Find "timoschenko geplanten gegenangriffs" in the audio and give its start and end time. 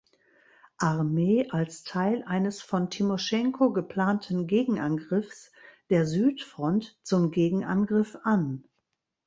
2.89-5.51